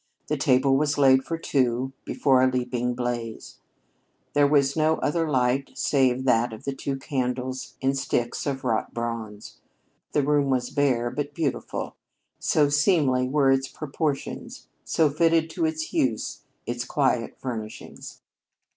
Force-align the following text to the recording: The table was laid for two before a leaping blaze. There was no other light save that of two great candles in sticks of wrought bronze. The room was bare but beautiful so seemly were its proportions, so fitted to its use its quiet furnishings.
The 0.29 0.35
table 0.35 0.75
was 0.77 0.97
laid 0.97 1.23
for 1.23 1.37
two 1.37 1.93
before 2.05 2.41
a 2.41 2.49
leaping 2.49 2.95
blaze. 2.95 3.59
There 4.33 4.47
was 4.47 4.75
no 4.75 4.95
other 4.95 5.29
light 5.29 5.73
save 5.77 6.23
that 6.25 6.53
of 6.53 6.63
two 6.65 6.93
great 6.95 7.03
candles 7.07 7.75
in 7.81 7.93
sticks 7.93 8.47
of 8.47 8.63
wrought 8.63 8.95
bronze. 8.95 9.57
The 10.13 10.23
room 10.23 10.49
was 10.49 10.71
bare 10.71 11.11
but 11.11 11.35
beautiful 11.35 11.95
so 12.39 12.67
seemly 12.67 13.29
were 13.29 13.51
its 13.51 13.67
proportions, 13.67 14.65
so 14.83 15.07
fitted 15.07 15.51
to 15.51 15.65
its 15.67 15.93
use 15.93 16.45
its 16.65 16.83
quiet 16.83 17.37
furnishings. 17.37 18.21